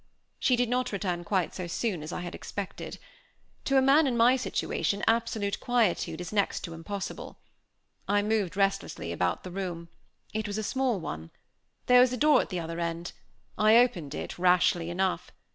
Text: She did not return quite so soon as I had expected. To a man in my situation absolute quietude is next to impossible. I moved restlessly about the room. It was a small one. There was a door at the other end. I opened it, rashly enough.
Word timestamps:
She 0.39 0.55
did 0.55 0.67
not 0.67 0.91
return 0.91 1.23
quite 1.23 1.53
so 1.53 1.67
soon 1.67 2.01
as 2.01 2.11
I 2.11 2.21
had 2.21 2.33
expected. 2.33 2.97
To 3.65 3.77
a 3.77 3.83
man 3.83 4.07
in 4.07 4.17
my 4.17 4.35
situation 4.35 5.03
absolute 5.05 5.59
quietude 5.59 6.19
is 6.21 6.33
next 6.33 6.61
to 6.61 6.73
impossible. 6.73 7.37
I 8.07 8.23
moved 8.23 8.57
restlessly 8.57 9.11
about 9.11 9.43
the 9.43 9.51
room. 9.51 9.89
It 10.33 10.47
was 10.47 10.57
a 10.57 10.63
small 10.63 10.99
one. 10.99 11.29
There 11.85 11.99
was 12.01 12.11
a 12.11 12.17
door 12.17 12.41
at 12.41 12.49
the 12.49 12.59
other 12.59 12.79
end. 12.79 13.11
I 13.59 13.75
opened 13.77 14.15
it, 14.15 14.39
rashly 14.39 14.89
enough. 14.89 15.29